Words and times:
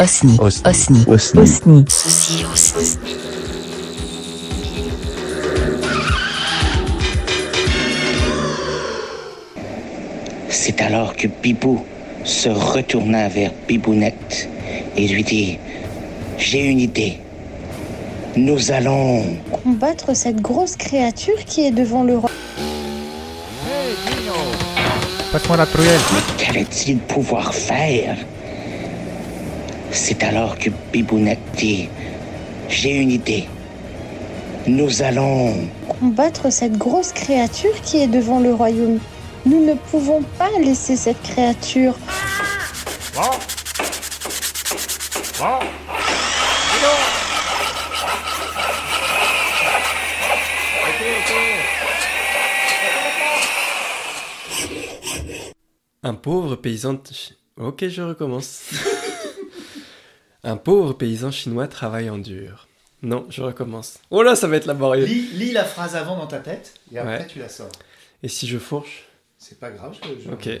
Osni. 0.00 0.38
Osni. 0.40 1.04
Osni. 1.06 1.44
Osni. 1.44 1.84
Osni. 2.50 2.98
C'est 10.48 10.80
alors 10.80 11.14
que 11.14 11.26
Bibou 11.26 11.84
se 12.24 12.48
retourna 12.48 13.28
vers 13.28 13.52
Bibounette 13.68 14.48
et 14.96 15.06
lui 15.06 15.22
dit 15.22 15.58
J'ai 16.38 16.64
une 16.64 16.80
idée. 16.80 17.18
Nous 18.36 18.70
allons. 18.72 19.36
Combattre 19.62 20.16
cette 20.16 20.40
grosse 20.40 20.76
créature 20.76 21.44
qui 21.44 21.66
est 21.66 21.72
devant 21.72 22.04
le 22.04 22.16
roi. 22.16 22.30
Passe-moi 25.30 25.58
la 25.58 25.66
truelle. 25.66 26.00
Mais 26.14 26.42
qu'allait-il 26.42 26.96
pouvoir 27.00 27.52
faire? 27.52 28.16
C'est 29.92 30.22
alors 30.22 30.56
que 30.58 30.70
Bibounette 30.92 31.40
dit 31.56 31.88
J'ai 32.68 32.96
une 32.96 33.10
idée. 33.10 33.48
Nous 34.66 35.02
allons. 35.02 35.68
Combattre 35.88 36.50
cette 36.52 36.76
grosse 36.78 37.12
créature 37.12 37.74
qui 37.82 37.98
est 37.98 38.06
devant 38.06 38.40
le 38.40 38.54
royaume. 38.54 38.98
Nous 39.46 39.64
ne 39.64 39.74
pouvons 39.74 40.22
pas 40.38 40.50
laisser 40.60 40.96
cette 40.96 41.20
créature. 41.22 41.94
Un 56.02 56.14
pauvre 56.14 56.56
paysan... 56.56 56.98
Ok, 57.56 57.88
je 57.88 58.02
recommence. 58.02 58.62
Un 60.42 60.56
pauvre 60.56 60.92
paysan 60.94 61.30
chinois 61.30 61.68
travaille 61.68 62.08
en 62.10 62.18
dur. 62.18 62.66
Non, 63.02 63.26
je 63.30 63.42
recommence. 63.42 63.98
Oh 64.10 64.22
là, 64.22 64.36
ça 64.36 64.46
va 64.46 64.56
être 64.56 64.66
laborieux. 64.66 65.04
Lis, 65.06 65.28
lis 65.32 65.52
la 65.52 65.64
phrase 65.64 65.96
avant 65.96 66.16
dans 66.16 66.26
ta 66.26 66.38
tête 66.40 66.74
et 66.92 66.98
après 66.98 67.18
Ouais. 67.20 67.26
tu 67.26 67.38
la 67.38 67.48
sors. 67.48 67.70
Et 68.22 68.28
si 68.28 68.46
je 68.46 68.58
fourche 68.58 69.04
C'est 69.38 69.58
pas 69.58 69.70
grave. 69.70 69.96
Je, 70.02 70.24
je- 70.24 70.30
Ok. 70.30 70.44
ouais. 70.46 70.60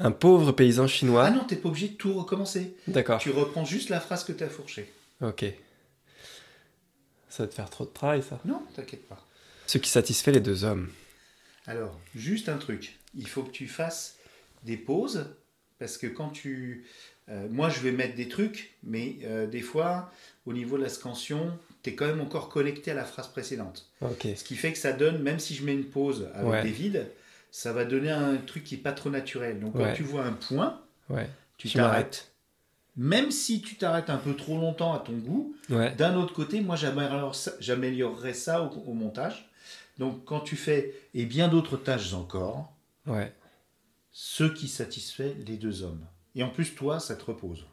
Un 0.00 0.10
pauvre 0.10 0.52
paysan 0.52 0.86
chinois... 0.86 1.26
Ah 1.26 1.30
non, 1.30 1.44
t'es 1.44 1.56
pas 1.56 1.68
obligé 1.68 1.88
de 1.88 1.94
tout 1.94 2.12
recommencer. 2.14 2.76
D'accord. 2.88 3.20
Tu 3.20 3.30
reprends 3.30 3.64
juste 3.64 3.90
la 3.90 4.00
phrase 4.00 4.24
que 4.24 4.32
t'as 4.32 4.48
fourchée. 4.48 4.92
Ok. 5.22 5.44
Ça 7.28 7.44
va 7.44 7.48
te 7.48 7.54
faire 7.54 7.70
trop 7.70 7.84
de 7.84 7.90
travail, 7.90 8.22
ça. 8.22 8.38
Non, 8.44 8.62
t'inquiète 8.74 9.08
pas. 9.08 9.24
Ce 9.66 9.78
qui 9.78 9.88
satisfait 9.88 10.32
les 10.32 10.40
deux 10.40 10.64
hommes. 10.64 10.90
Alors, 11.66 11.98
juste 12.14 12.48
un 12.48 12.58
truc. 12.58 12.98
Il 13.14 13.26
faut 13.28 13.42
que 13.44 13.50
tu 13.52 13.66
fasses 13.68 14.16
des 14.64 14.76
pauses 14.76 15.26
parce 15.78 15.98
que 15.98 16.06
quand 16.06 16.28
tu. 16.30 16.84
euh, 17.28 17.46
moi, 17.50 17.68
je 17.70 17.80
vais 17.80 17.92
mettre 17.92 18.14
des 18.14 18.28
trucs, 18.28 18.74
mais 18.82 19.16
euh, 19.24 19.46
des 19.46 19.60
fois, 19.62 20.10
au 20.46 20.52
niveau 20.52 20.76
de 20.78 20.82
la 20.82 20.88
scansion, 20.88 21.56
tu 21.82 21.90
es 21.90 21.94
quand 21.94 22.06
même 22.06 22.20
encore 22.20 22.48
connecté 22.48 22.90
à 22.90 22.94
la 22.94 23.04
phrase 23.04 23.28
précédente. 23.28 23.90
Ok. 24.02 24.26
Ce 24.36 24.44
qui 24.44 24.56
fait 24.56 24.72
que 24.72 24.78
ça 24.78 24.92
donne, 24.92 25.22
même 25.22 25.38
si 25.38 25.54
je 25.54 25.64
mets 25.64 25.72
une 25.74 25.84
pause 25.86 26.28
avec 26.34 26.50
Ouais. 26.50 26.62
des 26.62 26.70
vides, 26.70 27.06
ça 27.50 27.72
va 27.72 27.84
donner 27.84 28.10
un 28.10 28.36
truc 28.36 28.64
qui 28.64 28.76
n'est 28.76 28.82
pas 28.82 28.92
trop 28.92 29.10
naturel. 29.10 29.60
Donc, 29.60 29.74
quand 29.76 29.92
tu 29.94 30.02
vois 30.02 30.24
un 30.24 30.32
point, 30.32 30.80
Ouais. 31.08 31.28
tu 31.56 31.68
t'arrêtes. 31.70 32.30
Même 32.96 33.30
si 33.32 33.60
tu 33.60 33.74
t'arrêtes 33.76 34.08
un 34.10 34.18
peu 34.18 34.34
trop 34.36 34.56
longtemps 34.56 34.92
à 34.94 34.98
ton 35.00 35.14
goût, 35.14 35.54
d'un 35.68 36.14
autre 36.16 36.32
côté, 36.32 36.60
moi 36.60 36.76
j'améliorerais 37.60 38.34
ça 38.34 38.62
au, 38.62 38.68
au 38.90 38.92
montage. 38.94 39.48
Donc 39.98 40.24
quand 40.24 40.40
tu 40.40 40.56
fais, 40.56 40.92
et 41.14 41.24
bien 41.24 41.48
d'autres 41.48 41.76
tâches 41.76 42.12
encore, 42.14 42.72
Ouais. 43.06 43.32
Ce 44.16 44.44
qui 44.44 44.68
satisfait 44.68 45.36
les 45.44 45.56
deux 45.56 45.82
hommes. 45.82 46.06
Et 46.36 46.44
en 46.44 46.48
plus, 46.48 46.74
toi, 46.74 47.00
ça 47.00 47.16
te 47.16 47.24
repose. 47.24 47.66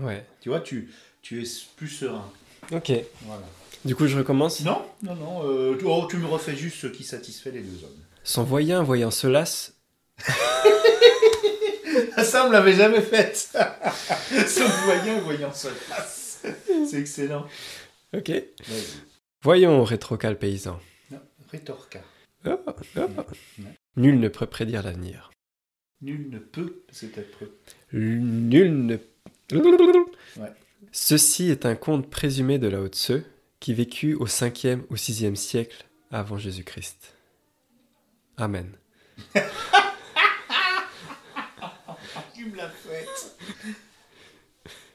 Ouais. 0.00 0.24
Tu 0.40 0.48
vois, 0.48 0.60
tu, 0.60 0.90
tu 1.20 1.42
es 1.42 1.46
plus 1.76 1.88
serein. 1.88 2.32
Ok. 2.72 2.90
Voilà. 3.22 3.44
Du 3.84 3.94
coup, 3.94 4.06
je 4.06 4.16
recommence? 4.16 4.62
Non, 4.64 4.82
non, 5.02 5.14
non. 5.14 5.42
euh, 5.44 5.76
tu, 5.78 5.84
oh, 5.84 6.06
tu 6.10 6.16
me 6.16 6.26
refais 6.26 6.56
juste 6.56 6.78
ce 6.78 6.86
qui 6.86 7.04
satisfait 7.04 7.50
les 7.50 7.60
deux 7.60 7.84
hommes. 7.84 8.02
Son 8.24 8.42
voisin 8.42 8.82
voyant 8.82 9.10
se 9.10 9.26
lasse. 9.26 9.74
ça, 12.24 12.44
on 12.44 12.48
me 12.48 12.52
l'avait 12.52 12.72
jamais 12.74 13.02
fait. 13.02 13.36
Son 14.48 14.64
voyant, 14.84 15.20
voyant 15.20 15.52
se 15.52 15.68
passe. 15.88 16.42
C'est 16.88 16.98
excellent. 16.98 17.46
Ok. 18.14 18.32
Voyons, 19.42 19.84
rétrocal 19.84 20.38
paysan. 20.38 20.80
Non, 21.10 21.20
Rétorca. 21.50 22.00
Oh, 22.46 22.58
oh. 22.96 23.00
Nul 23.96 24.18
ne 24.18 24.28
peut 24.28 24.46
prédire 24.46 24.82
l'avenir. 24.82 25.30
Nul 26.02 26.28
ne 26.30 26.38
peut, 26.38 26.82
c'est 26.90 27.16
être 27.16 27.38
peu. 27.38 27.50
Nul 27.92 28.86
ne. 28.86 28.96
Ouais. 29.52 30.52
Ceci 30.92 31.50
est 31.50 31.64
un 31.66 31.74
conte 31.74 32.10
présumé 32.10 32.58
de 32.58 32.68
Lao 32.68 32.88
Tse 32.88 33.22
qui 33.60 33.74
vécut 33.74 34.14
au 34.14 34.26
5e 34.26 34.82
ou 34.90 34.94
6e 34.94 35.34
siècle 35.34 35.86
avant 36.10 36.38
Jésus-Christ. 36.38 37.14
Amen. 38.36 38.70
Tu 42.34 42.44
me 42.44 42.56
l'as. 42.56 42.70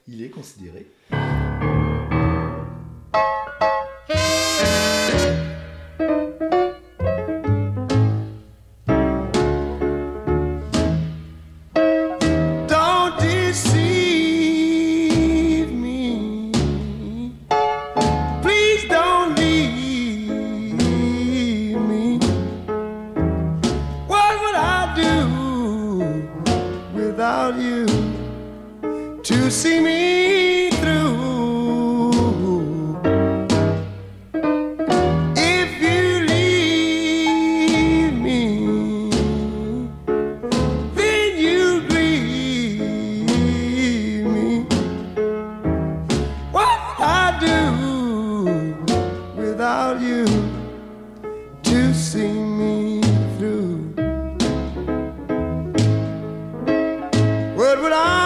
Il 0.08 0.22
est 0.22 0.30
considéré. 0.30 0.86
Do 24.96 26.28
without 26.94 27.56
you 27.56 27.85
to 29.24 29.50
see 29.50 29.79
me 29.79 30.31
What 57.91 58.06
I 58.06 58.21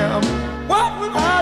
am, 0.00 0.22
what 0.68 1.00
would 1.00 1.12
I? 1.12 1.39